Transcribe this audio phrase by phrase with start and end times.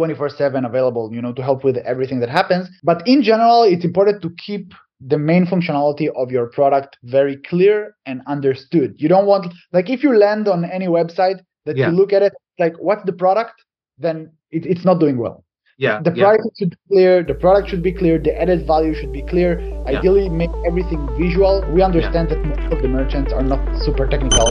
[0.00, 2.64] 24/7 available, you know, to help with everything that happens.
[2.90, 4.64] But in general, it's important to keep
[5.12, 7.74] the main functionality of your product very clear
[8.06, 8.90] and understood.
[9.02, 11.86] You don't want like if you land on any website that yeah.
[11.86, 13.56] you look at it like what's the product,
[13.98, 14.16] then
[14.50, 15.44] it, it's not doing well.
[15.78, 16.02] Yeah.
[16.02, 16.58] The product yeah.
[16.58, 19.60] should be clear, the product should be clear, the added value should be clear.
[19.60, 19.98] Yeah.
[19.98, 21.64] Ideally make everything visual.
[21.72, 24.50] We understand that most of the merchants are not super technical.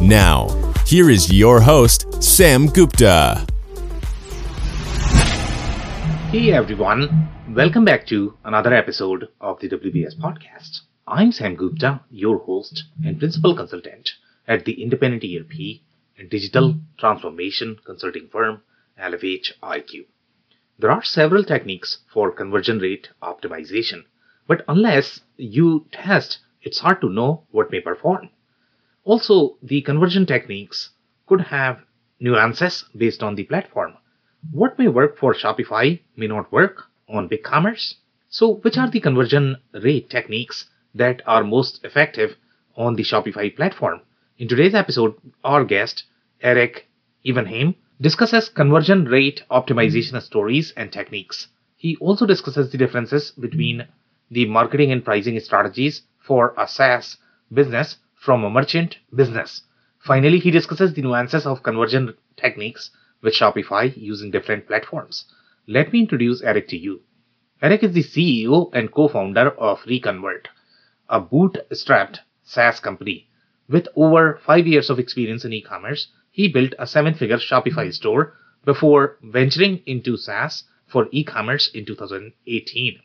[0.00, 0.48] Now,
[0.86, 3.46] here is your host, Sam Gupta.
[6.30, 10.82] Hey everyone, Welcome back to another episode of the WBS podcast.
[11.06, 14.10] I'm Sam Gupta, your host and principal consultant
[14.46, 15.80] at the independent ERP
[16.18, 18.60] and digital transformation consulting firm
[19.00, 20.06] ElevatIQ.
[20.78, 24.04] There are several techniques for conversion rate optimization,
[24.46, 28.28] but unless you test, it's hard to know what may perform.
[29.08, 30.90] Also, the conversion techniques
[31.26, 31.80] could have
[32.20, 33.94] nuances based on the platform.
[34.52, 37.94] What may work for Shopify may not work on BigCommerce.
[38.28, 42.36] So, which are the conversion rate techniques that are most effective
[42.76, 44.02] on the Shopify platform?
[44.36, 46.04] In today's episode, our guest,
[46.42, 46.86] Eric
[47.24, 51.48] Even Haim, discusses conversion rate optimization stories and techniques.
[51.78, 53.88] He also discusses the differences between
[54.30, 57.16] the marketing and pricing strategies for a SaaS
[57.50, 59.62] business from a merchant business.
[60.00, 62.90] Finally, he discusses the nuances of conversion techniques
[63.22, 65.24] with Shopify using different platforms.
[65.66, 67.02] Let me introduce Eric to you.
[67.60, 70.48] Eric is the CEO and co-founder of Reconvert,
[71.08, 73.28] a bootstrapped SaaS company.
[73.68, 79.18] With over five years of experience in e-commerce, he built a seven-figure Shopify store before
[79.22, 83.00] venturing into SaaS for e-commerce in 2018.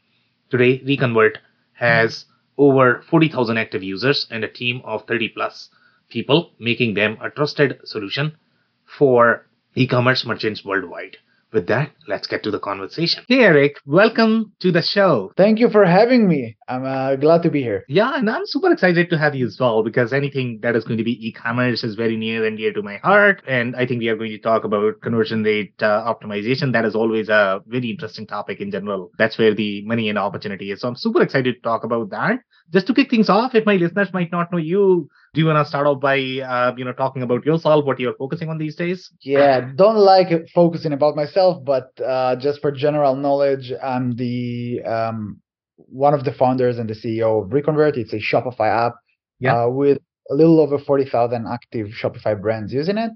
[0.49, 1.39] Today, Reconvert
[1.73, 2.25] has
[2.57, 5.69] over 40,000 active users and a team of 30 plus
[6.09, 8.35] people, making them a trusted solution
[8.85, 11.17] for e-commerce merchants worldwide
[11.53, 13.23] with that, let's get to the conversation.
[13.27, 15.31] Hey, Eric, welcome to the show.
[15.37, 16.57] Thank you for having me.
[16.67, 17.83] I'm uh, glad to be here.
[17.87, 20.97] Yeah, and I'm super excited to have you as well because anything that is going
[20.97, 23.43] to be e commerce is very near and dear to my heart.
[23.47, 26.73] And I think we are going to talk about conversion rate uh, optimization.
[26.73, 29.11] That is always a very interesting topic in general.
[29.17, 30.81] That's where the money and opportunity is.
[30.81, 32.39] So I'm super excited to talk about that.
[32.71, 35.63] Just to kick things off, if my listeners might not know you, do you want
[35.63, 38.75] to start off by uh, you know talking about yourself what you're focusing on these
[38.75, 39.11] days?
[39.21, 45.39] Yeah don't like focusing about myself but uh, just for general knowledge i'm the um,
[45.75, 47.97] one of the founders and the ceo of reconvert.
[47.97, 48.95] It's a shopify app
[49.39, 49.63] yeah.
[49.63, 49.97] Uh, with
[50.29, 53.11] a little over 40000 active shopify brands using it.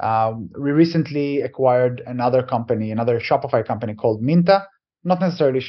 [0.00, 4.66] Um, we recently acquired another company another shopify company called minta.
[5.04, 5.64] Not necessarily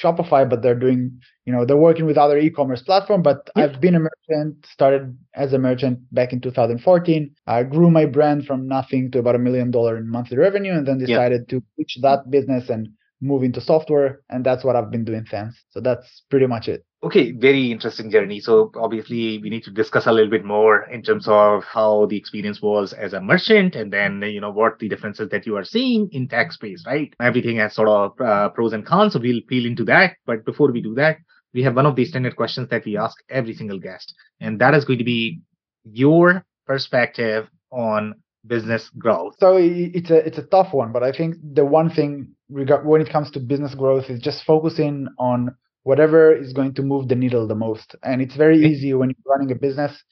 [0.00, 3.22] Shopify, but they're doing, you know, they're working with other e-commerce platform.
[3.22, 7.34] But I've been a merchant, started as a merchant back in 2014.
[7.46, 10.86] I grew my brand from nothing to about a million dollar in monthly revenue, and
[10.86, 12.88] then decided to switch that business and
[13.24, 16.84] move into software and that's what i've been doing since so that's pretty much it
[17.04, 18.40] okay very interesting journey.
[18.40, 22.16] So obviously we need to discuss a little bit more in terms of how the
[22.16, 25.64] experience was as a merchant and then you know what the differences that you are
[25.64, 27.12] seeing in tech space right?
[27.20, 30.16] Everything has sort of uh, pros and cons so we'll peel into that.
[30.26, 31.18] But before we do that
[31.52, 34.74] we have one of the standard questions that we ask every single guest and that
[34.74, 35.40] is going to be
[35.84, 38.14] your perspective on
[38.46, 39.34] business growth?
[39.38, 43.10] So it's a it's a tough one, but I think the one thing when it
[43.10, 45.54] comes to business growth is just focusing on
[45.84, 47.94] whatever is going to move the needle the most.
[48.02, 50.02] And it's very easy when you're running a business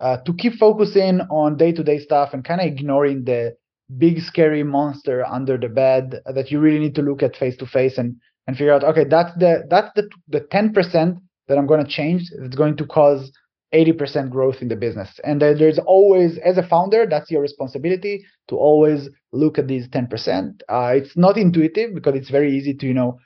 [0.00, 3.56] uh, to keep focusing on day-to-day stuff and kind of ignoring the
[3.96, 7.66] big scary monster under the bed that you really need to look at face to
[7.66, 8.16] face and
[8.46, 12.30] and figure out okay that's the that's the the 10% that I'm going to change
[12.30, 13.32] it's going to cause
[13.74, 15.20] 80% growth in the business.
[15.24, 20.60] And there's always, as a founder, that's your responsibility to always look at these 10%.
[20.68, 23.18] Uh, it's not intuitive because it's very easy to, you know,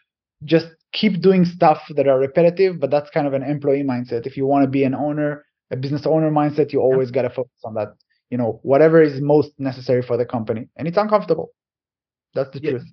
[0.44, 4.26] just keep doing stuff that are repetitive, but that's kind of an employee mindset.
[4.26, 7.14] If you want to be an owner, a business owner mindset, you always yeah.
[7.14, 7.94] got to focus on that,
[8.30, 10.68] you know, whatever is most necessary for the company.
[10.76, 11.50] And it's uncomfortable.
[12.34, 12.70] That's the yeah.
[12.70, 12.84] truth.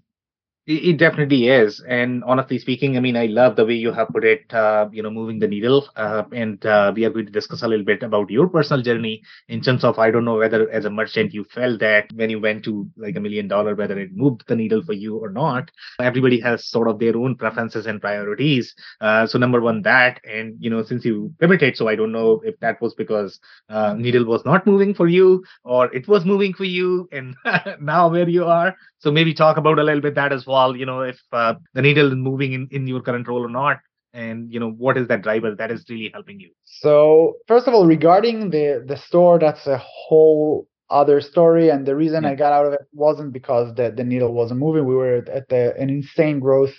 [0.71, 1.79] It, definitely is.
[1.87, 5.01] And honestly speaking, I mean, I love the way you have put it, uh, you
[5.01, 5.89] know, moving the needle.
[5.95, 9.23] Uh, and uh, we are going to discuss a little bit about your personal journey
[9.47, 12.39] in terms of, I don't know whether as a merchant you felt that when you
[12.39, 15.71] went to like a million dollar, whether it moved the needle for you or not.
[15.99, 18.75] Everybody has sort of their own preferences and priorities.
[19.01, 22.41] Uh, so number one, that, and, you know, since you pivoted, so I don't know
[22.45, 23.39] if that was because
[23.69, 27.35] uh, needle was not moving for you or it was moving for you and
[27.81, 28.75] now where you are.
[28.99, 30.75] So maybe talk about a little bit that as well.
[30.75, 33.79] You know, if uh, the needle is moving in, in your current role or not,
[34.13, 36.49] and you know what is that driver that is really helping you.
[36.65, 41.69] So first of all, regarding the the store, that's a whole other story.
[41.69, 42.31] And the reason yeah.
[42.31, 44.85] I got out of it wasn't because the the needle wasn't moving.
[44.85, 46.73] We were at the, an insane growth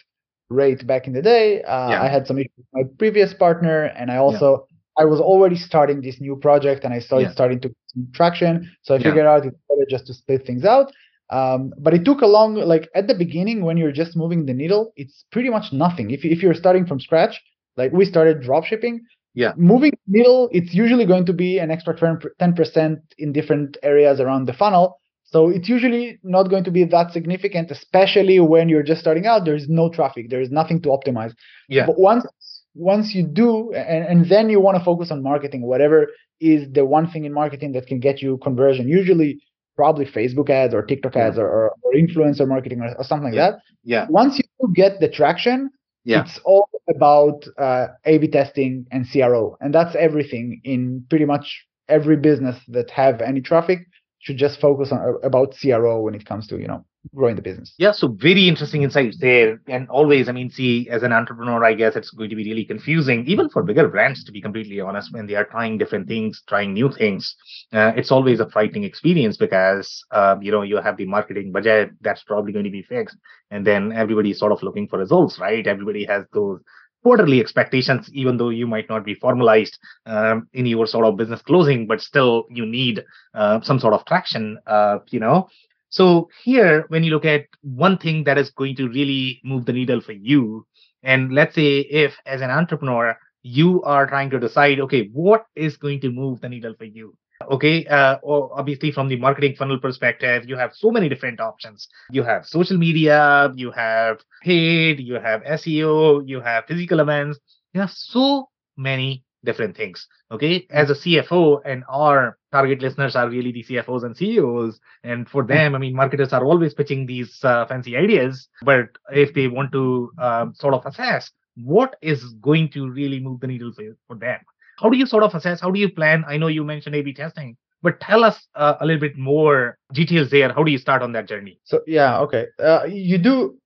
[0.49, 1.63] rate back in the day.
[1.63, 2.03] Uh, yeah.
[2.03, 4.67] I had some issues with my previous partner, and I also
[4.99, 7.33] I was already starting this new project and I started yeah.
[7.33, 8.71] starting to get some traction.
[8.83, 9.31] So I figured yeah.
[9.31, 10.93] out it's better just to split things out.
[11.31, 14.55] Um, but it took a long, like at the beginning when you're just moving the
[14.55, 16.11] needle, it's pretty much nothing.
[16.11, 17.41] If, if you're starting from scratch,
[17.77, 19.01] like we started drop shipping,
[19.35, 24.47] yeah, moving needle, it's usually going to be an extra 10% in different areas around
[24.47, 24.99] the funnel.
[25.25, 29.45] So it's usually not going to be that significant, especially when you're just starting out.
[29.45, 31.33] There is no traffic, there is nothing to optimize.
[31.69, 31.87] Yeah.
[31.87, 32.27] But once
[32.75, 36.09] once you do, and, and then you want to focus on marketing, whatever
[36.41, 38.89] is the one thing in marketing that can get you conversion.
[38.89, 39.41] Usually
[39.77, 43.47] probably Facebook ads or TikTok ads or, or, or influencer marketing or, or something yeah.
[43.47, 43.61] like that.
[43.85, 44.07] Yeah.
[44.09, 45.71] Once you get the traction,
[46.05, 46.23] yeah.
[46.23, 52.17] it's all about uh, A/B testing and CRO, and that's everything in pretty much every
[52.17, 53.81] business that have any traffic
[54.21, 56.85] should just focus on about CRO when it comes to you know
[57.15, 57.75] growing the business.
[57.79, 59.61] Yeah, so very interesting insights there.
[59.69, 62.65] And always, I mean, see, as an entrepreneur, I guess it's going to be really
[62.65, 66.43] confusing, even for bigger brands, to be completely honest, when they are trying different things,
[66.47, 67.35] trying new things.
[67.73, 71.91] Uh, it's always a frightening experience because, uh, you know, you have the marketing budget
[72.01, 73.17] that's probably going to be fixed.
[73.51, 75.67] And then everybody's sort of looking for results, right?
[75.67, 76.61] Everybody has those
[77.03, 81.41] quarterly expectations, even though you might not be formalized um, in your sort of business
[81.43, 83.03] closing, but still you need
[83.35, 85.49] uh, some sort of traction, uh, you know.
[85.91, 89.73] So here, when you look at one thing that is going to really move the
[89.73, 90.67] needle for you,
[91.03, 95.77] and let's say if as an entrepreneur, you are trying to decide, okay, what is
[95.77, 97.17] going to move the needle for you?
[97.51, 101.89] Okay, uh, obviously from the marketing funnel perspective, you have so many different options.
[102.11, 107.39] You have social media, you have paid, you have SEO, you have physical events.
[107.73, 110.07] You have so many different things.
[110.31, 110.67] Okay.
[110.71, 114.81] As a CFO and our target listeners are really the CFOs and CEOs.
[115.05, 118.49] And for them, I mean, marketers are always pitching these uh, fancy ideas.
[118.63, 123.41] But if they want to uh, sort of assess what is going to really move
[123.41, 124.41] the needle for, for them,
[124.79, 125.61] how do you sort of assess?
[125.61, 126.25] How do you plan?
[126.27, 127.57] I know you mentioned A B testing.
[127.83, 130.53] But tell us uh, a little bit more details there.
[130.53, 131.61] How do you start on that journey?
[131.65, 132.47] So yeah, okay.
[132.63, 133.59] Uh, you do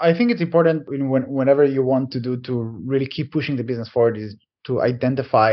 [0.00, 3.64] I think it's important when, whenever you want to do to really keep pushing the
[3.64, 4.36] business forward is
[4.70, 5.52] to identify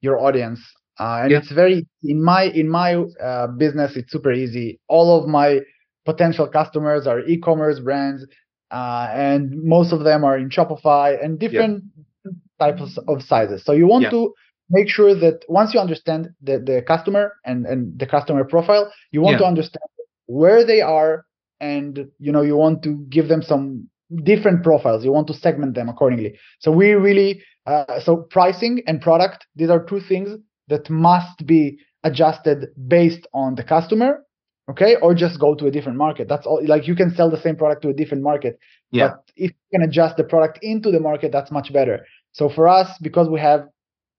[0.00, 0.60] your audience
[0.98, 1.38] uh, and yeah.
[1.38, 2.90] it's very in my in my
[3.28, 5.60] uh, business it's super easy all of my
[6.04, 8.26] potential customers are e-commerce brands
[8.70, 11.82] uh, and most of them are in shopify and different
[12.24, 12.32] yeah.
[12.58, 14.10] types of sizes so you want yeah.
[14.10, 14.34] to
[14.68, 19.20] make sure that once you understand the, the customer and, and the customer profile you
[19.22, 19.90] want to understand
[20.26, 21.24] where they are
[21.60, 23.88] and you know you want to give them some
[24.24, 29.00] different profiles you want to segment them accordingly so we really uh, so pricing and
[29.00, 30.30] product, these are two things
[30.68, 34.24] that must be adjusted based on the customer,
[34.68, 36.28] okay, or just go to a different market.
[36.28, 36.60] That's all.
[36.66, 38.58] Like you can sell the same product to a different market,
[38.90, 39.08] yeah.
[39.08, 42.06] but if you can adjust the product into the market, that's much better.
[42.32, 43.68] So for us, because we have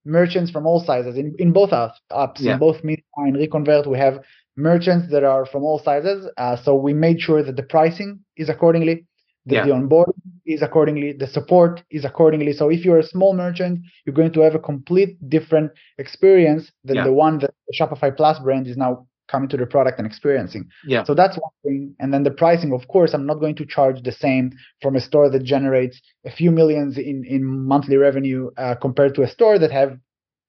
[0.05, 1.95] merchants from all sizes in, in both apps,
[2.39, 2.53] yeah.
[2.53, 4.23] in both Meet and Reconvert, we have
[4.55, 6.27] merchants that are from all sizes.
[6.37, 9.05] Uh, so we made sure that the pricing is accordingly
[9.45, 9.65] the, yeah.
[9.65, 10.13] the onboarding
[10.45, 14.41] is accordingly the support is accordingly so if you're a small merchant you're going to
[14.41, 17.03] have a complete different experience than yeah.
[17.03, 20.67] the one that the shopify plus brand is now coming to the product and experiencing
[20.85, 23.65] yeah so that's one thing and then the pricing of course i'm not going to
[23.65, 28.49] charge the same from a store that generates a few millions in in monthly revenue
[28.57, 29.97] uh, compared to a store that have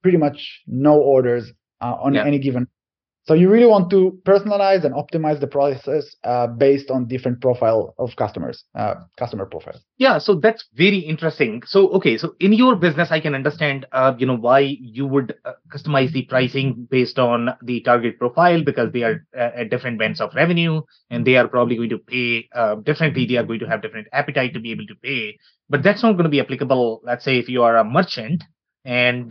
[0.03, 2.27] pretty much no orders uh, on yeah.
[2.27, 2.67] any given
[3.25, 7.95] so you really want to personalize and optimize the process uh, based on different profile
[7.99, 9.81] of customers, uh, customer profile.
[9.99, 11.63] Yeah, so that's very interesting.
[11.65, 15.37] So okay, so in your business, I can understand, uh, you know, why you would
[15.45, 20.01] uh, customize the pricing based on the target profile because they are uh, at different
[20.01, 23.27] bands of revenue and they are probably going to pay uh, differently.
[23.27, 25.39] They are going to have different appetite to be able to pay,
[25.71, 27.03] but that's not going to be applicable.
[27.05, 28.43] Let's say if you are a merchant
[28.85, 29.31] and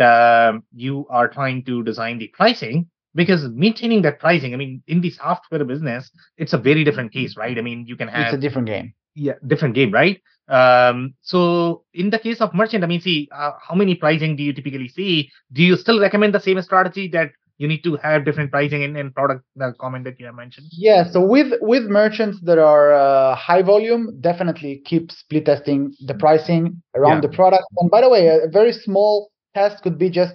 [0.74, 5.10] you are trying to design the pricing because maintaining that pricing i mean in the
[5.10, 8.38] software business it's a very different case right i mean you can have it's a
[8.38, 10.22] different game yeah different game, right?
[10.48, 14.44] Um, so in the case of merchant, I mean, see, uh, how many pricing do
[14.44, 15.32] you typically see?
[15.54, 18.96] Do you still recommend the same strategy that you need to have different pricing in,
[18.96, 22.92] in product the comment that you have mentioned yeah so with with merchants that are
[22.92, 27.30] uh, high volume definitely keep split testing the pricing around yeah.
[27.30, 30.34] the product and by the way a, a, very small test could be just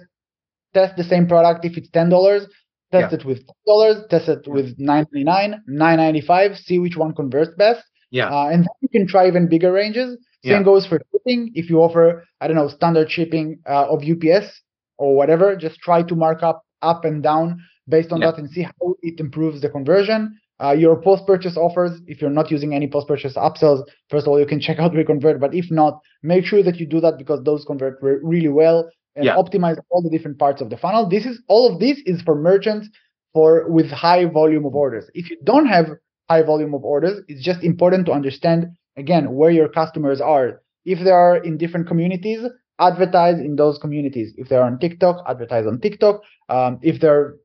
[0.73, 2.47] test the same product if it's ten dollars
[2.91, 3.19] test yeah.
[3.19, 8.47] it with dollars test it with 999 995 see which one converts best yeah uh,
[8.47, 10.63] and then you can try even bigger ranges same yeah.
[10.63, 14.61] goes for shipping if you offer i don't know standard shipping uh, of ups
[14.97, 18.31] or whatever just try to mark up up and down based on yeah.
[18.31, 20.37] that and see how it improves the conversion.
[20.61, 24.29] Uh, your post purchase offers, if you're not using any post purchase upsells, first of
[24.29, 25.39] all, you can check out Reconvert.
[25.39, 28.89] But if not, make sure that you do that because those convert re- really well
[29.17, 29.35] and yeah.
[29.35, 31.09] optimize all the different parts of the funnel.
[31.09, 32.87] This is all of this is for merchants
[33.33, 35.09] for with high volume of orders.
[35.13, 35.87] If you don't have
[36.29, 40.61] high volume of orders, it's just important to understand again where your customers are.
[40.85, 42.45] If they are in different communities,
[42.79, 44.33] advertise in those communities.
[44.37, 46.21] If they're on TikTok, advertise on TikTok.
[46.47, 47.35] Um, if they're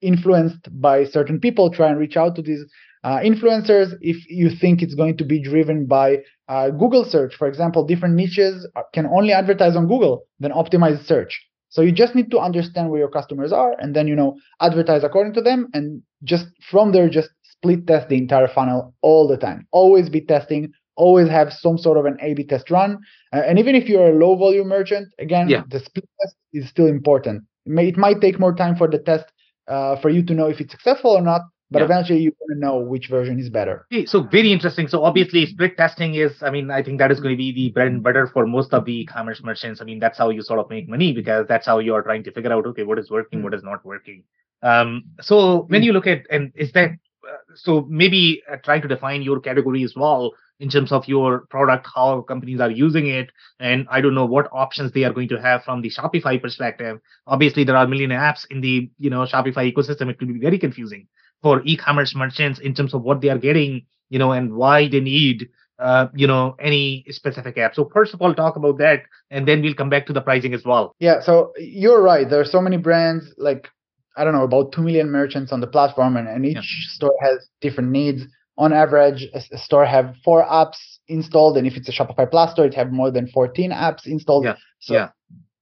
[0.00, 2.64] influenced by certain people, try and reach out to these
[3.04, 3.94] uh, influencers.
[4.00, 6.18] If you think it's going to be driven by
[6.48, 11.40] uh, Google search, for example, different niches can only advertise on Google, then optimize search.
[11.70, 15.04] So you just need to understand where your customers are and then, you know, advertise
[15.04, 19.38] according to them and just from there, just split test the entire funnel all the
[19.38, 19.66] time.
[19.70, 22.98] Always be testing, always have some sort of an A/B test run.
[23.32, 25.62] Uh, and even if you're a low volume merchant, again, yeah.
[25.70, 27.44] the split test is still important.
[27.64, 29.24] It, may, it might take more time for the test
[29.66, 31.40] uh, for you to know if it's successful or not,
[31.72, 31.86] but yeah.
[31.86, 33.86] eventually you're going to know which version is better.
[34.04, 34.88] So very interesting.
[34.88, 37.70] So obviously split testing is, I mean, I think that is going to be the
[37.70, 39.80] bread and butter for most of the e-commerce merchants.
[39.80, 42.24] I mean, that's how you sort of make money because that's how you are trying
[42.24, 43.44] to figure out, okay, what is working, mm-hmm.
[43.44, 44.24] what is not working.
[44.62, 45.86] Um, so when hmm.
[45.86, 49.82] you look at, and is that, uh, so maybe uh, try to define your category
[49.82, 54.14] as well in terms of your product, how companies are using it, and I don't
[54.14, 57.00] know what options they are going to have from the Shopify perspective.
[57.26, 60.08] Obviously, there are a million apps in the you know Shopify ecosystem.
[60.08, 61.08] It could be very confusing
[61.42, 65.00] for e-commerce merchants in terms of what they are getting, you know, and why they
[65.00, 69.48] need uh, you know any specific app so first of all talk about that and
[69.48, 72.44] then we'll come back to the pricing as well yeah so you're right there are
[72.44, 73.68] so many brands like
[74.16, 76.94] i don't know about 2 million merchants on the platform and, and each yeah.
[76.94, 78.22] store has different needs
[78.58, 82.66] on average, a, store have four apps installed, and if it's a Shopify Plus store,
[82.66, 84.44] it have more than 14 apps installed.
[84.44, 84.56] Yeah.
[84.80, 85.08] So, yeah.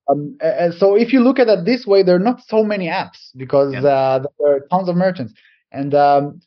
[0.08, 0.36] Um,
[0.76, 3.74] so if you look at it this way, there are not so many apps because
[3.74, 3.84] yeah.
[3.84, 5.32] uh, there are tons of merchants.
[5.72, 6.40] And um,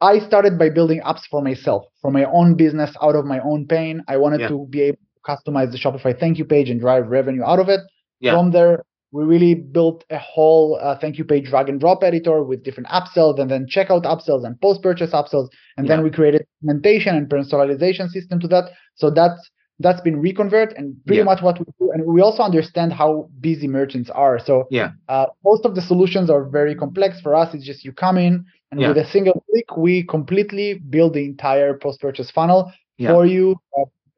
[0.00, 3.66] I started by building apps for myself, for my own business, out of my own
[3.66, 4.02] pain.
[4.08, 4.48] I wanted yeah.
[4.48, 7.68] to be able to customize the Shopify thank you page and drive revenue out of
[7.68, 7.80] it.
[8.20, 8.32] Yeah.
[8.32, 12.42] From there, we really built a whole uh, thank you page drag and drop editor
[12.42, 15.96] with different upsells and then checkout upsells and post purchase upsells and yeah.
[15.96, 20.96] then we created segmentation and personalization system to that so that's that's been reconvert and
[21.06, 21.24] pretty yeah.
[21.24, 25.26] much what we do and we also understand how busy merchants are so yeah uh,
[25.44, 28.80] most of the solutions are very complex for us it's just you come in and
[28.80, 28.88] yeah.
[28.88, 33.56] with a single click we completely build the entire post purchase funnel for you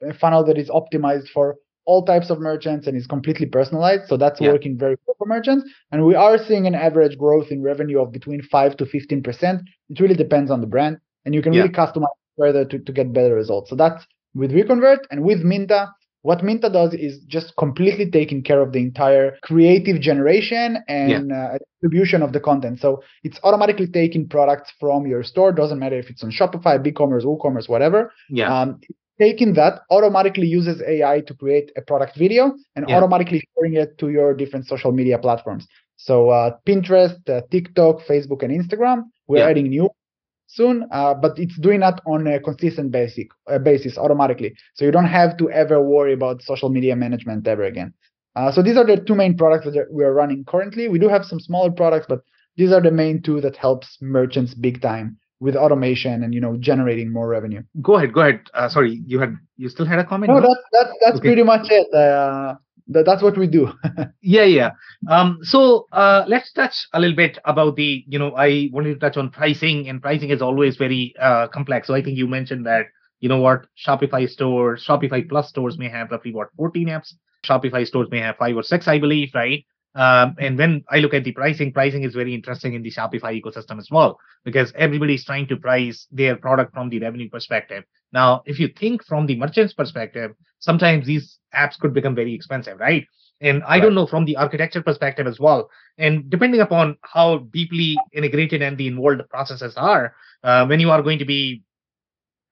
[0.03, 4.09] a funnel that is optimized for all types of merchants and is completely personalized.
[4.09, 4.53] So that's yeah.
[4.53, 5.69] working very well for merchants.
[5.91, 9.63] And we are seeing an average growth in revenue of between 5 to 15%.
[9.89, 10.99] It really depends on the brand.
[11.25, 11.63] And you can yeah.
[11.63, 13.71] really customize further to, to get better results.
[13.71, 15.89] So that's with Reconvert and with Minta.
[16.23, 21.37] What Minta does is just completely taking care of the entire creative generation and yeah.
[21.55, 22.81] uh, distribution of the content.
[22.81, 25.53] So it's automatically taking products from your store.
[25.53, 28.13] Doesn't matter if it's on Shopify, BigCommerce, WooCommerce, whatever.
[28.29, 28.53] Yeah.
[28.53, 28.81] Um,
[29.21, 32.97] taking that automatically uses AI to create a product video and yeah.
[32.97, 35.67] automatically sharing it to your different social media platforms.
[35.97, 39.05] So uh, Pinterest, uh, TikTok, Facebook, and Instagram.
[39.27, 39.51] We're yeah.
[39.51, 39.91] adding new
[40.49, 44.55] soon, uh, but it's doing that on a consistent basic uh, basis automatically.
[44.75, 47.95] So you don't have to ever worry about social media management ever again.
[48.35, 50.89] Uh, so these are the two main products that we are running currently.
[50.89, 52.21] We do have some smaller products, but
[52.57, 56.57] these are the main two that helps merchants big time with automation and you know
[56.57, 57.63] generating more revenue.
[57.83, 58.41] Go ahead, go ahead.
[58.55, 60.33] Uh, sorry, you had you still had a comment?
[60.33, 61.29] No, that's that's that's okay.
[61.29, 61.87] pretty much it.
[62.89, 63.73] That, that's what we do.
[64.23, 64.71] yeah, yeah.
[65.09, 69.01] Um, so uh, let's touch a little bit about the you know I wanted to
[69.01, 71.87] touch on pricing, and pricing is always very uh, complex.
[71.87, 72.87] So I think you mentioned that
[73.21, 77.13] you know what Shopify stores, Shopify Plus stores may have roughly what 14 apps.
[77.45, 79.65] Shopify stores may have five or six, I believe, right?
[79.99, 83.33] Um, and when I look at the pricing, pricing is very interesting in the Shopify
[83.35, 87.83] ecosystem as well, because everybody's trying to price their product from the revenue perspective.
[88.13, 92.79] Now, if you think from the merchant's perspective, sometimes these apps could become very expensive,
[92.79, 93.09] right?
[93.41, 93.83] And I right.
[93.83, 95.69] don't know from the architecture perspective as well.
[95.99, 100.15] And depending upon how deeply integrated and the involved processes are,
[100.45, 101.65] uh, when you are going to be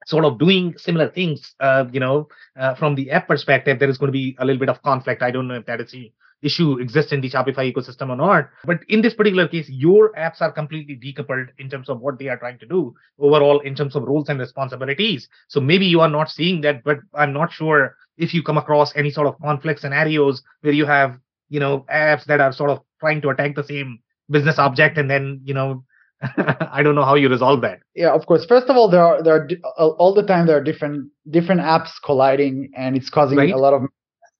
[0.06, 2.26] sort of doing similar things, uh, you know,
[2.58, 5.22] uh, from the app perspective, there is going to be a little bit of conflict.
[5.22, 5.94] I don't know if that is
[6.42, 8.48] issue exists in the Shopify ecosystem or not.
[8.64, 12.28] But in this particular case, your apps are completely decoupled in terms of what they
[12.28, 15.28] are trying to do overall in terms of roles and responsibilities.
[15.48, 18.94] So maybe you are not seeing that, but I'm not sure if you come across
[18.96, 22.80] any sort of conflict scenarios where you have, you know, apps that are sort of
[23.00, 23.98] trying to attack the same
[24.30, 25.84] business object and then, you know,
[26.22, 27.80] I don't know how you resolve that.
[27.94, 28.46] Yeah, of course.
[28.46, 31.90] First of all, there are there are all the time there are different different apps
[32.04, 33.52] colliding, and it's causing right.
[33.52, 33.82] a lot of.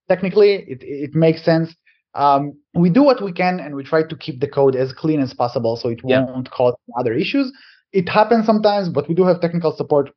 [0.09, 1.75] Technically, it it makes sense.
[2.17, 5.21] Um, we do what we can, and we try to keep the code as clean
[5.21, 6.25] as possible, so it yeah.
[6.25, 7.53] won't cause other issues.
[7.93, 10.11] It happens sometimes, but we do have technical support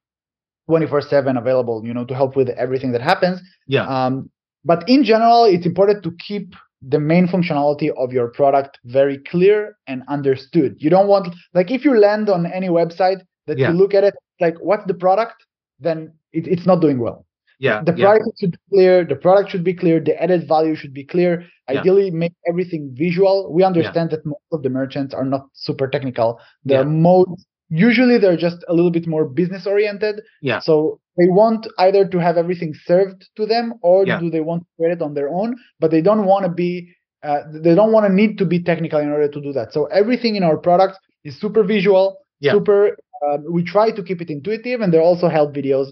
[0.69, 3.41] 24/7 available, you know, to help with everything that happens.
[3.67, 3.85] Yeah.
[3.87, 4.29] Um,
[4.63, 9.77] but in general, it's important to keep the main functionality of your product very clear
[9.87, 10.75] and understood.
[10.79, 13.71] You don't want like if you land on any website that yeah.
[13.71, 15.45] you look at it like what's the product,
[15.79, 17.25] then it, it's not doing well.
[17.59, 17.81] Yeah.
[17.83, 18.31] The price yeah.
[18.39, 21.45] should be clear, the product should be clear, the added value should be clear.
[21.69, 22.13] Ideally yeah.
[22.13, 23.53] make everything visual.
[23.53, 26.39] We understand that most of the merchants are not super technical.
[26.63, 27.23] They're yeah.
[27.69, 30.21] usually they're just a little bit more business oriented.
[30.41, 30.59] Yeah.
[30.59, 34.19] So they want either to have everything served to them or yeah.
[34.19, 36.89] do they want to create it on their own but they don't want to be
[37.23, 39.85] uh, they don't want to need to be technical in order to do that so
[39.87, 42.53] everything in our product is super visual yeah.
[42.53, 42.97] super
[43.27, 45.87] uh, we try to keep it intuitive and there are also help videos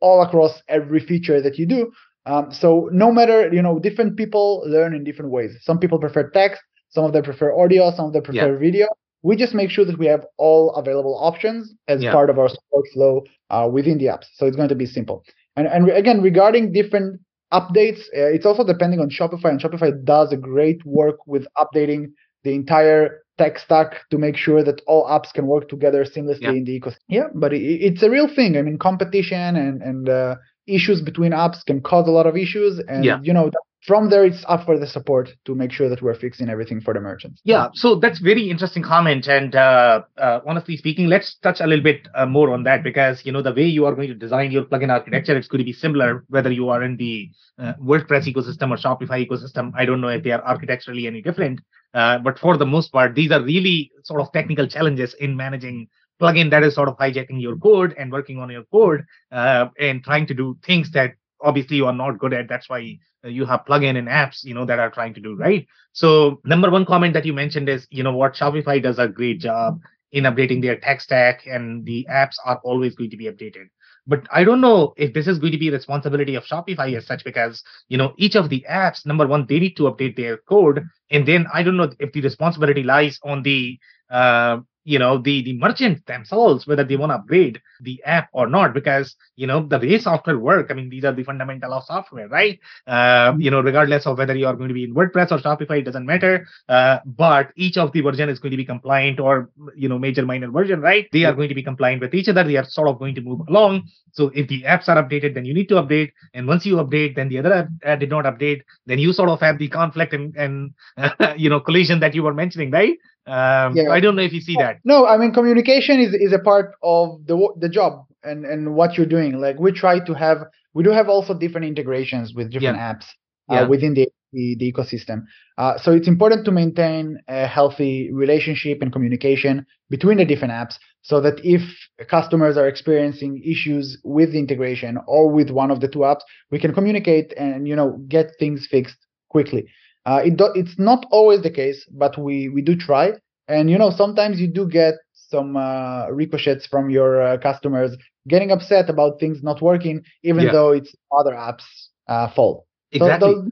[0.00, 1.90] all across every feature that you do
[2.26, 6.28] um, so no matter you know different people learn in different ways some people prefer
[6.30, 8.58] text some of them prefer audio some of them prefer yeah.
[8.58, 8.86] video
[9.22, 12.12] we just make sure that we have all available options as yeah.
[12.12, 14.26] part of our support flow uh, within the apps.
[14.34, 15.24] So it's going to be simple.
[15.56, 17.20] And, and again, regarding different
[17.52, 22.12] updates, uh, it's also depending on Shopify, and Shopify does a great work with updating
[22.44, 26.58] the entire tech stack to make sure that all apps can work together seamlessly yeah.
[26.58, 27.08] in the ecosystem.
[27.08, 28.56] Yeah, but it, it's a real thing.
[28.58, 30.34] I mean, competition and and uh,
[30.66, 33.18] issues between apps can cause a lot of issues, and yeah.
[33.22, 33.50] you know
[33.90, 36.94] from there it's up for the support to make sure that we're fixing everything for
[36.94, 37.40] the merchants.
[37.42, 41.82] Yeah so that's very interesting comment and uh, uh, honestly speaking let's touch a little
[41.82, 44.52] bit uh, more on that because you know the way you are going to design
[44.52, 47.28] your plugin architecture it's going to be similar whether you are in the
[47.58, 49.72] uh, wordpress ecosystem or shopify ecosystem.
[49.74, 51.60] I don't know if they are architecturally any different
[51.92, 55.88] uh, but for the most part these are really sort of technical challenges in managing
[56.22, 60.04] plugin that is sort of hijacking your code and working on your code uh, and
[60.04, 62.48] trying to do things that obviously you are not good at.
[62.48, 65.66] That's why you have plugin and apps you know that are trying to do right?
[65.92, 69.40] So number one comment that you mentioned is you know what shopify does a great
[69.40, 69.80] job
[70.12, 73.68] in updating their tech stack and the apps are always going to be updated.
[74.06, 77.22] But i don't know if this is going to be responsibility of shopify as such
[77.22, 80.82] because you know each of the apps number one they need to update their code
[81.10, 83.78] and then i don't know if the responsibility lies on the
[84.10, 88.46] uh, you know the the merchants themselves whether they want to upgrade the app or
[88.46, 91.84] not because you know the way software work i mean these are the fundamental of
[91.84, 92.58] software right?
[92.86, 95.78] Uh, you know regardless of whether you are going to be in wordpress or shopify
[95.78, 99.50] it doesn't matter uh, but each of the version is going to be compliant or
[99.74, 101.08] you know major minor version right?
[101.12, 103.20] They are going to be compliant with each other they are sort of going to
[103.20, 103.84] move along.
[104.12, 107.16] So if the apps are updated then you need to update and once you update
[107.16, 110.14] then the other app uh, did not update then you sort of have the conflict
[110.14, 110.74] and, and
[111.36, 112.96] you know collision that you were mentioning right?
[113.26, 113.90] Um, yeah.
[113.90, 114.69] I don't know if you see that.
[114.84, 118.96] No, I mean communication is is a part of the the job and and what
[118.96, 119.40] you're doing.
[119.40, 120.38] Like we try to have
[120.74, 122.92] we do have also different integrations with different yeah.
[122.92, 123.06] apps
[123.50, 123.66] uh, yeah.
[123.66, 125.24] within the the, the ecosystem.
[125.58, 130.76] Uh, so it's important to maintain a healthy relationship and communication between the different apps
[131.02, 131.62] so that if
[132.08, 136.58] customers are experiencing issues with the integration or with one of the two apps, we
[136.58, 138.96] can communicate and you know get things fixed
[139.28, 139.66] quickly.
[140.06, 143.12] Uh, it do, it's not always the case, but we we do try.
[143.50, 147.96] And you know, sometimes you do get some uh, ricochets from your uh, customers
[148.28, 150.52] getting upset about things not working, even yeah.
[150.52, 152.66] though it's other apps' uh, fault.
[152.92, 153.28] Exactly.
[153.28, 153.50] So those,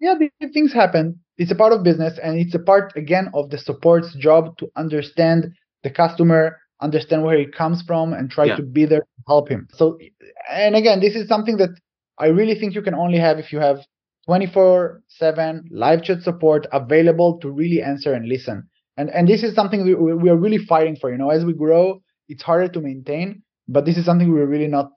[0.00, 1.18] yeah, these things happen.
[1.38, 4.70] It's a part of business, and it's a part again of the support's job to
[4.76, 8.56] understand the customer, understand where he comes from, and try yeah.
[8.56, 9.68] to be there to help him.
[9.72, 9.98] So,
[10.50, 11.70] and again, this is something that
[12.18, 13.78] I really think you can only have if you have
[14.26, 18.68] 24 7 live chat support available to really answer and listen.
[18.98, 21.10] And, and this is something we, we are really fighting for.
[21.10, 24.66] You know, as we grow, it's harder to maintain, but this is something we're really
[24.66, 24.90] not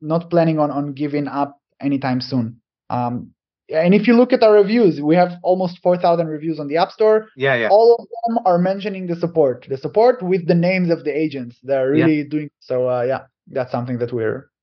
[0.00, 2.60] not planning on on giving up anytime soon.
[2.90, 3.32] Um,
[3.68, 6.92] and if you look at our reviews, we have almost 4,000 reviews on the App
[6.92, 7.28] Store.
[7.36, 7.68] Yeah, yeah.
[7.68, 11.58] All of them are mentioning the support, the support with the names of the agents.
[11.62, 12.30] They're really yeah.
[12.30, 12.88] doing so.
[12.88, 14.55] Uh, yeah, that's something that we're happy to do.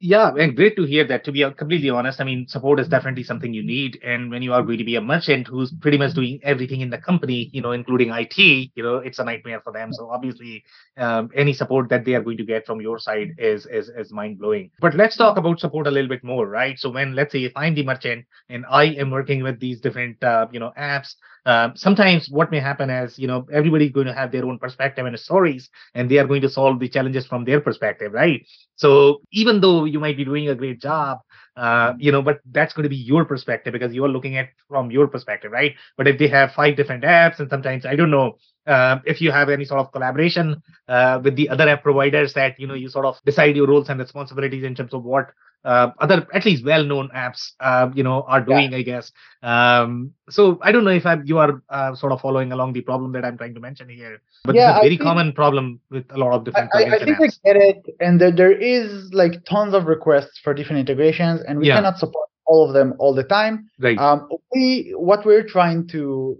[0.00, 1.24] Yeah, and great to hear that.
[1.24, 3.98] To be completely honest, I mean, support is definitely something you need.
[4.02, 6.88] And when you are going to be a merchant who's pretty much doing everything in
[6.88, 9.92] the company, you know, including IT, you know, it's a nightmare for them.
[9.92, 10.64] So obviously,
[10.96, 14.12] um, any support that they are going to get from your side is is is
[14.12, 14.70] mind blowing.
[14.80, 16.78] But let's talk about support a little bit more, right?
[16.78, 20.22] So when let's say if I'm the merchant and I am working with these different,
[20.24, 24.14] uh, you know, apps um, sometimes what may happen is you know everybody's going to
[24.14, 27.44] have their own perspective and stories and they are going to solve the challenges from
[27.44, 28.46] their perspective right?
[28.76, 31.18] So even though you might be doing a great job
[31.56, 34.90] uh, you know but that's going to be your perspective because you're looking at from
[34.90, 35.74] your perspective right?
[35.96, 39.30] But if they have five different apps and sometimes i don't know uh, if you
[39.30, 42.88] have any sort of collaboration uh, with the other app providers that you know you
[42.88, 45.30] sort of decide your roles and responsibilities in terms of what
[45.64, 48.78] uh, other at least well-known apps uh, you know are doing yeah.
[48.78, 52.52] i guess um, so i don't know if I'm, you are uh, sort of following
[52.52, 55.02] along the problem that i'm trying to mention here but yeah, it's a very think,
[55.02, 57.38] common problem with a lot of different i, I think apps.
[57.44, 61.58] i get it and there, there is like tons of requests for different integrations and
[61.58, 61.76] we yeah.
[61.76, 66.38] cannot support all of them all the time right um, we what we're trying to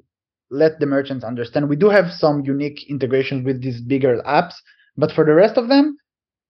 [0.50, 4.54] let the merchants understand we do have some unique integrations with these bigger apps
[4.96, 5.96] but for the rest of them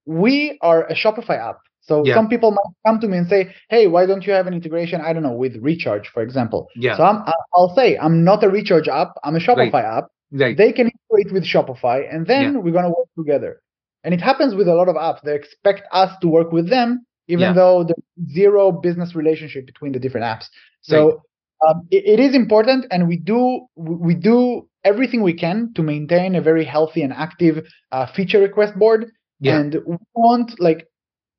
[0.07, 2.14] we are a shopify app so yeah.
[2.14, 5.02] some people might come to me and say, "Hey, why don't you have an integration?
[5.02, 6.96] I don't know with Recharge, for example." Yeah.
[6.96, 7.22] So I'm,
[7.54, 9.12] I'll say I'm not a Recharge app.
[9.22, 9.98] I'm a Shopify right.
[9.98, 10.04] app.
[10.33, 10.57] Right.
[10.57, 12.59] They can integrate with Shopify, and then yeah.
[12.59, 13.61] we're gonna work together.
[14.02, 15.20] And it happens with a lot of apps.
[15.22, 17.52] They expect us to work with them, even yeah.
[17.52, 20.46] though there's zero business relationship between the different apps.
[20.80, 21.16] So right.
[21.66, 26.35] Um, it, it is important, and we do we do everything we can to maintain
[26.35, 29.11] a very healthy and active uh, feature request board.
[29.40, 29.59] Yeah.
[29.59, 30.87] And we want like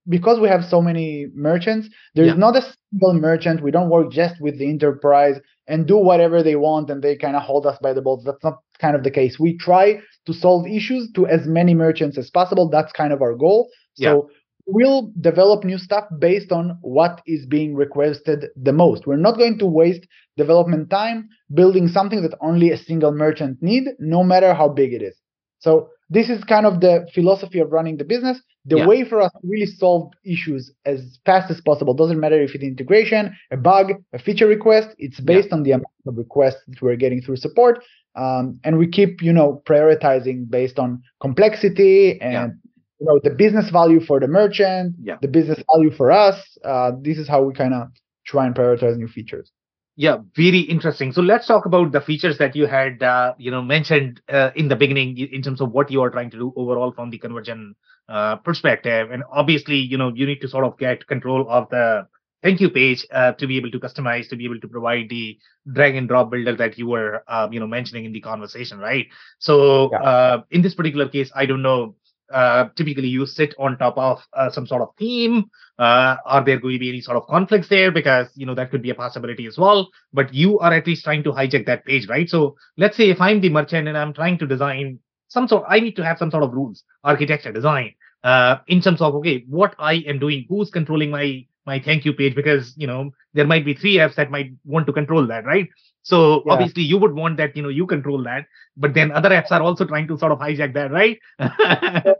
[0.07, 2.33] because we have so many merchants, there's yeah.
[2.35, 2.61] not a
[2.91, 3.63] single merchant.
[3.63, 7.35] We don't work just with the enterprise and do whatever they want and they kind
[7.35, 8.23] of hold us by the balls.
[8.23, 9.39] That's not kind of the case.
[9.39, 12.69] We try to solve issues to as many merchants as possible.
[12.69, 13.69] That's kind of our goal.
[13.95, 14.35] So yeah.
[14.65, 19.05] We'll develop new stuff based on what is being requested the most.
[19.05, 23.89] We're not going to waste development time building something that only a single merchant need,
[23.99, 25.15] no matter how big it is.
[25.59, 28.39] So this is kind of the philosophy of running the business.
[28.65, 28.87] The yeah.
[28.87, 32.63] way for us to really solve issues as fast as possible doesn't matter if it's
[32.63, 34.89] integration, a bug, a feature request.
[34.97, 35.55] It's based yeah.
[35.55, 37.83] on the amount of requests that we're getting through support,
[38.15, 42.53] um, and we keep you know prioritizing based on complexity and.
[42.99, 45.17] You know the business value for the merchant, yeah.
[45.21, 46.57] the business value for us.
[46.63, 47.87] Uh, this is how we kind of
[48.25, 49.51] try and prioritize new features.
[49.97, 51.13] Yeah, very interesting.
[51.13, 54.67] So let's talk about the features that you had, uh, you know, mentioned uh, in
[54.67, 57.75] the beginning in terms of what you are trying to do overall from the conversion
[58.09, 59.11] uh, perspective.
[59.11, 62.07] And obviously, you know, you need to sort of get control of the
[62.43, 65.37] thank you page uh, to be able to customize, to be able to provide the
[65.71, 69.07] drag and drop builder that you were, um, you know, mentioning in the conversation, right?
[69.39, 70.03] So yeah.
[70.03, 71.95] Uh, in this particular case, I don't know
[72.33, 75.45] uh, typically you sit on top of uh, some sort of theme.
[75.77, 77.91] Uh, are there going to be any sort of conflicts there?
[77.91, 79.89] Because you know that could be a possibility as well.
[80.13, 82.29] But you are at least trying to hijack that page right?
[82.29, 85.79] So let's say if i'm the merchant and i'm trying to design some sort i
[85.79, 89.75] need to have some sort of rules architecture design uh, in terms of okay what
[89.79, 93.65] i am doing who's controlling my my thank you page because you know there might
[93.65, 95.69] be three apps that might want to control that right
[96.05, 96.53] so yeah.
[96.53, 98.45] obviously you would want that, you know, you control that,
[98.77, 101.17] but then other apps are also trying to sort of hijack that, right?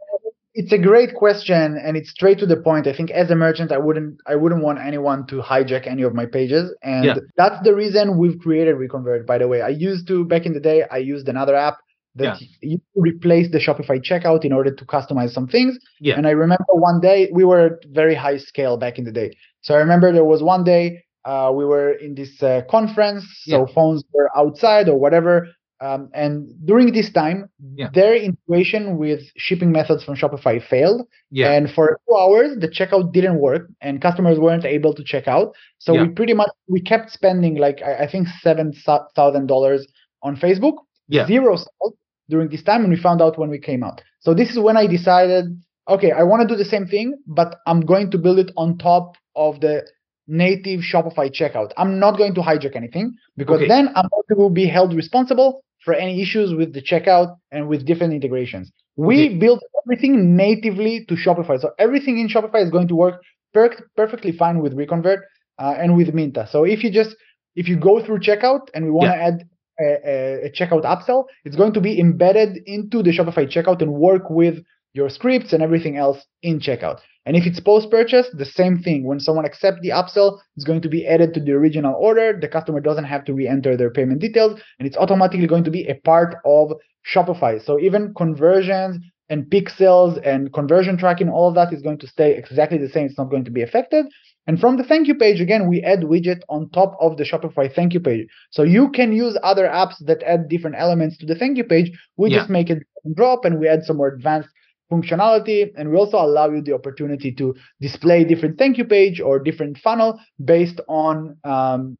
[0.56, 2.88] it's a great question and it's straight to the point.
[2.88, 6.16] I think as a merchant, I wouldn't I wouldn't want anyone to hijack any of
[6.16, 6.76] my pages.
[6.82, 7.16] And yeah.
[7.38, 9.62] that's the reason we've created Reconvert, by the way.
[9.62, 11.78] I used to back in the day, I used another app
[12.16, 12.48] that yeah.
[12.62, 15.78] you replace the Shopify checkout in order to customize some things.
[16.00, 16.16] Yeah.
[16.18, 19.36] And I remember one day we were very high scale back in the day.
[19.62, 23.66] So I remember there was one day uh, we were in this uh, conference, so
[23.66, 23.74] yeah.
[23.74, 25.48] phones were outside or whatever.
[25.82, 27.90] Um, and during this time, yeah.
[27.94, 31.06] their integration with shipping methods from Shopify failed.
[31.32, 31.52] Yeah.
[31.52, 35.54] And for two hours, the checkout didn't work, and customers weren't able to check out.
[35.80, 36.04] So yeah.
[36.04, 38.72] we pretty much we kept spending like I, I think seven
[39.16, 39.86] thousand dollars
[40.24, 40.76] on Facebook.
[41.08, 41.28] Yeah.
[41.28, 41.98] Zero sold
[42.30, 44.02] during this time, and we found out when we came out.
[44.20, 45.46] So this is when I decided,
[45.88, 48.78] okay, I want to do the same thing, but I'm going to build it on
[48.78, 49.88] top of the
[50.28, 51.72] native Shopify checkout.
[51.78, 53.68] I'm not going to hijack anything because okay.
[53.68, 57.86] then I'm going to be held responsible for any issues with the checkout and with
[57.86, 58.72] different integrations.
[58.96, 59.38] We okay.
[59.38, 61.60] built everything natively to Shopify.
[61.60, 63.22] So everything in Shopify is going to work
[63.54, 65.20] per- perfectly fine with Reconvert
[65.60, 66.48] uh, and with Minta.
[66.52, 67.16] So if you just
[67.56, 69.28] if you go through checkout and we want to yeah.
[69.28, 74.30] add a, checkout upsell, it's going to be embedded into the Shopify checkout and work
[74.30, 77.00] with your scripts and everything else in checkout.
[77.26, 79.06] And if it's post purchase, the same thing.
[79.06, 82.38] When someone accepts the upsell, it's going to be added to the original order.
[82.40, 85.72] The customer doesn't have to re enter their payment details, and it's automatically going to
[85.72, 86.74] be a part of
[87.14, 87.64] Shopify.
[87.64, 92.36] So even conversions and pixels and conversion tracking, all of that is going to stay
[92.38, 93.08] exactly the same.
[93.08, 94.06] It's not going to be affected.
[94.48, 97.74] And from the thank you page, again, we add widget on top of the Shopify
[97.74, 98.28] thank you page.
[98.52, 101.92] So you can use other apps that add different elements to the thank you page.
[102.18, 102.40] We Yeah.
[102.40, 102.84] just make it
[103.16, 104.50] drop and we add some more advanced
[104.92, 105.72] functionality.
[105.76, 109.80] And we also allow you the opportunity to display different thank you page or different
[109.80, 111.98] funnel based on um,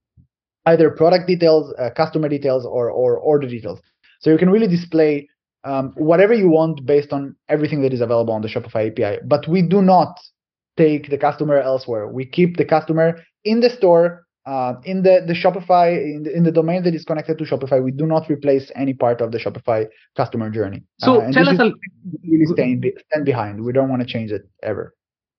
[0.68, 3.80] either product details, uh, customer details, or, or order details.
[4.20, 5.28] So you can really display
[5.64, 9.20] um, whatever you want based on everything that is available on the Shopify API.
[9.26, 10.20] But we do not
[10.78, 12.08] take the customer elsewhere.
[12.08, 16.44] We keep the customer in the store, uh, in the, the Shopify, in the, in
[16.44, 17.84] the domain that is connected to Shopify.
[17.84, 20.84] We do not replace any part of the Shopify customer journey.
[21.00, 21.72] So Uh, tell us a
[22.24, 23.64] really stand, stand behind.
[23.64, 24.94] We don't want to change it ever.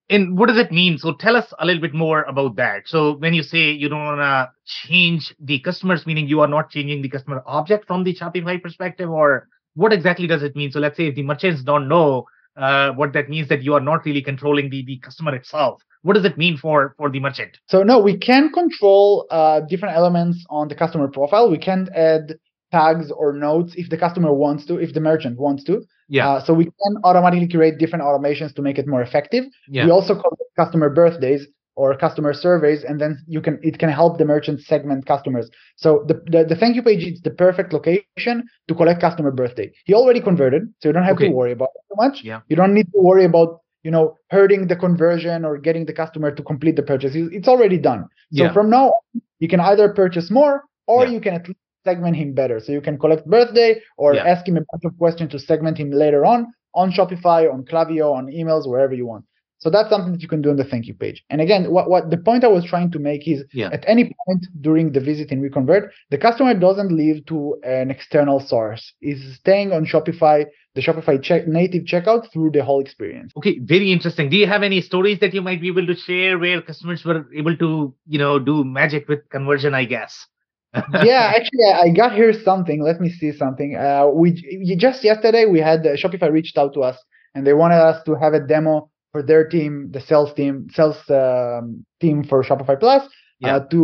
[0.09, 0.99] And what does it mean?
[0.99, 2.83] So tell us a little bit more about that.
[2.87, 6.71] So when you say you don't want to change the customers, meaning you are not
[6.71, 10.71] changing the customer object from the Shopify perspective, or what exactly does it mean?
[10.71, 12.25] So let's say if the merchants don't know
[12.57, 15.83] uh, what that means, that you are not really controlling the, the customer itself.
[16.03, 17.59] What does it mean for for the merchant?
[17.67, 21.51] So no, we can control uh, different elements on the customer profile.
[21.51, 22.37] We can't add
[22.73, 25.83] tags or notes if the customer wants to, if the merchant wants to.
[26.09, 29.45] Yeah, Uh, so we can automatically create different automations to make it more effective.
[29.69, 33.91] yeah, We also call customer birthdays or customer surveys, and then you can it can
[33.91, 35.49] help the merchant segment customers.
[35.77, 39.71] So the, the, the thank you page is the perfect location to collect customer birthday.
[39.85, 41.29] He already converted, so you don't have Okay.
[41.29, 42.25] to worry about it too much.
[42.25, 42.41] Yeah.
[42.49, 46.31] You don't need to worry about you know hurting the conversion or getting the customer
[46.35, 47.13] to complete the purchase.
[47.15, 48.07] It's already done.
[48.33, 48.53] So yeah.
[48.53, 51.13] from now on, you can either purchase more or Yeah.
[51.13, 52.59] you can at least segment him better.
[52.59, 54.25] So you can collect birthday or Yeah.
[54.33, 58.13] ask him a bunch of questions to segment him later on on Shopify, on Klaviyo,
[58.13, 59.25] on emails, wherever you want.
[59.59, 61.25] So that's something that you can do on the thank you page.
[61.31, 63.71] And again, what, what the point I was trying to make is Yeah.
[63.73, 68.39] at any point during the visit in Reconvert, the customer doesn't leave to an external
[68.41, 68.93] source.
[69.01, 73.33] Is staying on Shopify, the Shopify check, native checkout through the whole experience.
[73.39, 74.29] Okay, very interesting.
[74.29, 77.27] Do you have any stories that you might be able to share where customers were
[77.35, 79.75] able to, you know, do magic with conversion?
[79.75, 80.27] I guess.
[81.03, 82.83] yeah, actually, I I got here something.
[82.83, 83.77] Let me see something.
[83.77, 86.99] Uh, we just yesterday we had uh, Shopify reached out to us
[87.35, 90.99] and they wanted us to have a demo for their team, the sales team, sales
[91.09, 91.65] um,
[92.03, 93.03] team for Shopify Plus,
[93.41, 93.57] Yeah.
[93.57, 93.81] uh, to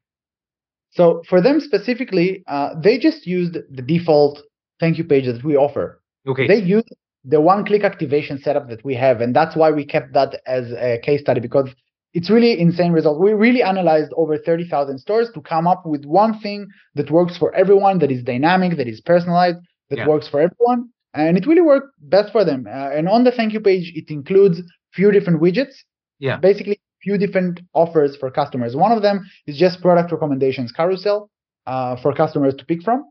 [0.91, 4.43] So for them specifically, uh, they just used the default
[4.79, 6.01] thank you page that we offer.
[6.27, 6.47] Okay.
[6.47, 6.85] They use
[7.25, 10.99] the one-click activation setup that we have, and that's why we kept that as a
[11.03, 11.69] case study because
[12.13, 13.21] it's really insane result.
[13.21, 17.53] We really analyzed over 30,000 stores to come up with one thing that works for
[17.55, 19.59] everyone, that is dynamic, that is personalized,
[19.91, 20.09] that Yeah.
[20.09, 22.67] works for everyone, and it really worked best for them.
[22.67, 25.75] Uh, and on the thank you page, it includes few different widgets,
[26.21, 26.37] Yeah.
[26.37, 28.75] basically few different offers for customers.
[28.77, 31.31] One of them is just product recommendations carousel
[31.67, 33.05] uh, for customers to pick from.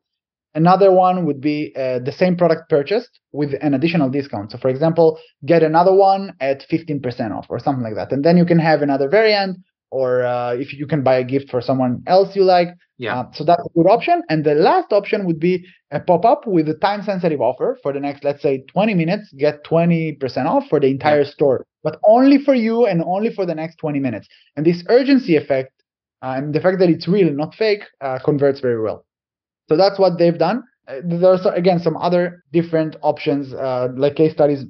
[0.56, 4.52] Another one would be uh, the same product purchased with an additional discount.
[4.52, 8.12] So, for example, get another one at 15% off or something like that.
[8.12, 9.58] And then you can have another variant,
[9.90, 12.70] or uh, if you can buy a gift for someone else you like.
[12.98, 13.20] Yeah.
[13.20, 14.24] Uh, so that's a good option.
[14.30, 17.94] And the last option would be a pop up with a time sensitive offer for
[17.94, 22.40] the next, let's say, 20 minutes, get 20% off for the entire store, but only
[22.40, 24.28] for you and only for the next 20 minutes.
[24.56, 25.72] And this urgency effect
[26.24, 29.06] uh, and the fact that it's real, not fake, uh, converts very well.
[29.70, 30.64] So that's what they've done.
[30.88, 34.66] Uh, there are again some other different options uh, like case studies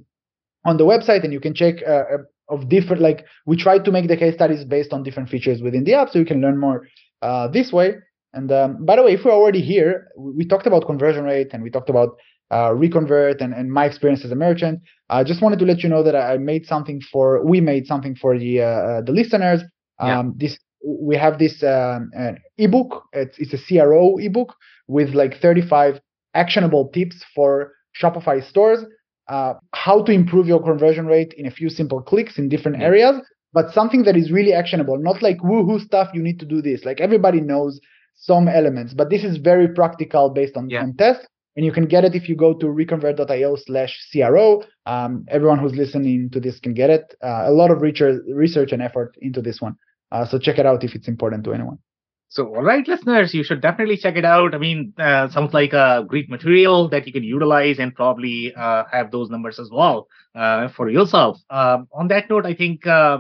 [0.65, 2.03] on the website, and you can check uh,
[2.49, 5.83] of different like we try to make the case studies based on different features within
[5.83, 6.87] the app, so you can learn more
[7.21, 7.95] uh, this way.
[8.33, 11.61] And um, by the way, if we're already here, we talked about conversion rate and
[11.61, 12.17] we talked about
[12.51, 14.79] uh, reconvert and, and my experience as a merchant.
[15.09, 18.15] I just wanted to let you know that I made something for we made something
[18.15, 19.61] for the uh, uh the listeners.
[19.99, 20.23] Um, yeah.
[20.35, 22.11] This we have this um,
[22.57, 23.03] ebook.
[23.13, 24.53] It's it's a CRO ebook
[24.87, 25.99] with like 35
[26.33, 28.79] actionable tips for Shopify stores.
[29.29, 32.85] Uh, how to improve your conversion rate in a few simple clicks in different yeah.
[32.85, 33.15] areas,
[33.53, 36.09] but something that is really actionable, not like woohoo stuff.
[36.13, 36.83] You need to do this.
[36.83, 37.79] Like everybody knows
[38.15, 40.81] some elements, but this is very practical based on, yeah.
[40.81, 45.25] on tests and you can get it if you go to reconvert.io slash cro um,
[45.29, 48.81] everyone who's listening to this can get it uh, a lot of research, research and
[48.81, 49.75] effort into this one
[50.11, 51.77] uh, so check it out if it's important to anyone
[52.33, 55.73] so all right listeners you should definitely check it out i mean uh, sounds like
[55.73, 60.07] a great material that you can utilize and probably uh, have those numbers as well
[60.35, 63.19] uh, for yourself um, on that note i think uh,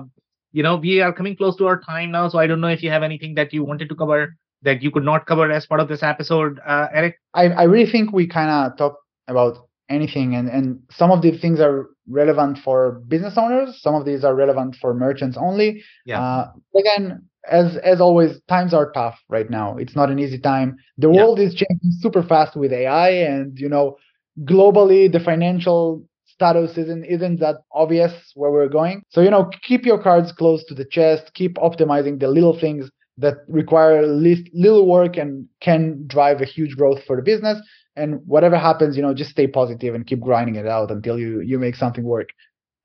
[0.51, 2.83] you know we are coming close to our time now so i don't know if
[2.83, 5.81] you have anything that you wanted to cover that you could not cover as part
[5.81, 7.19] of this episode, uh, Eric?
[7.33, 9.57] I, I really think we kind of talked about
[9.89, 13.79] anything, and, and some of the things are relevant for business owners.
[13.81, 15.83] Some of these are relevant for merchants only.
[16.05, 16.21] Yeah.
[16.21, 19.77] Uh, again, as as always, times are tough right now.
[19.77, 20.77] It's not an easy time.
[20.97, 23.97] The world is changing super fast with AI, and you know,
[24.43, 29.03] globally, the financial status isn't isn't that obvious where we're going.
[29.09, 31.31] So you know, keep your cards close to the chest.
[31.33, 36.75] Keep optimizing the little things that require least little work and can drive a huge
[36.75, 37.59] growth for the business.
[37.95, 41.41] And whatever happens, you know, just stay positive and keep grinding it out until you
[41.41, 42.29] you make something work.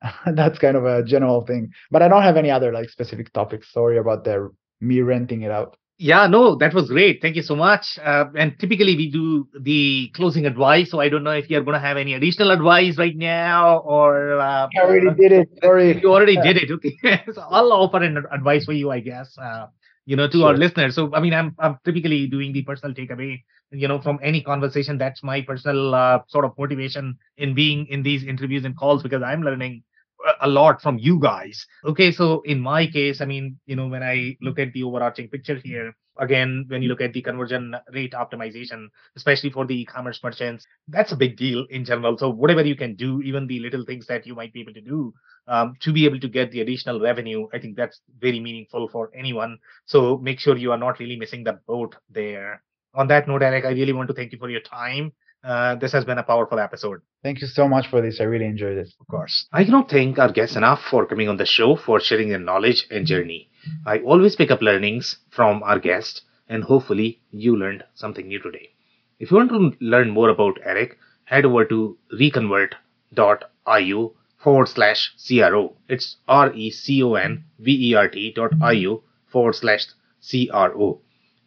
[0.35, 1.73] That's kind of a general thing.
[1.91, 3.73] But I don't have any other like specific topics.
[3.73, 5.77] Sorry about the me renting it out.
[6.01, 7.21] Yeah, no, that was great.
[7.21, 7.99] Thank you so much.
[8.05, 11.75] Uh, and typically we do the closing advice, so I don't know if you're going
[11.75, 14.39] to have any additional advice right now or.
[14.39, 15.49] Uh, I already did it.
[15.61, 16.01] Sorry.
[16.03, 16.71] You already did it.
[17.05, 19.37] Okay, so I'll offer an advice for you, I guess.
[19.37, 19.67] Uh,
[20.09, 20.49] you know to sure.
[20.49, 24.19] our listeners so i mean i'm i'm typically doing the personal takeaway you know from
[24.23, 28.75] any conversation that's my personal uh, sort of motivation in being in these interviews and
[28.79, 29.83] calls because i'm learning
[30.41, 31.67] a lot from you guys.
[31.85, 35.29] Okay so in my case i mean you know when i look at the overarching
[35.29, 40.21] picture here again when you look at the conversion rate optimization especially for the e-commerce
[40.23, 42.19] merchants that's a big deal in general.
[42.19, 44.81] So whatever you can do even the little things that you might be able to
[44.81, 45.15] do
[45.47, 49.11] um, to be able to get the additional revenue i think that's very meaningful for
[49.15, 49.59] anyone.
[49.87, 52.63] So make sure you are not really missing the boat there.
[52.95, 55.13] On that note eric i really want to thank you for your time
[55.45, 57.01] uh, this has been a powerful episode.
[57.23, 58.21] Thank you so much for this.
[58.21, 58.89] I really enjoyed it.
[59.01, 59.47] Of course.
[59.53, 62.87] I cannot thank our guests enough for coming on the show, for sharing their knowledge
[62.91, 63.51] and journey.
[63.87, 68.71] I always pick up learnings from our guests, and hopefully you learned something new today.
[69.19, 75.77] If you want to learn more about Eric, head over to reconvert.io forward slash CRO.
[75.89, 79.87] It's R E C O N V E R T dot IO forward slash
[80.31, 81.01] CRO.